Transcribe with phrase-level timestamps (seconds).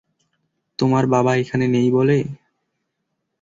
[0.79, 2.17] তোমার বাবা এখানে নেই বলে?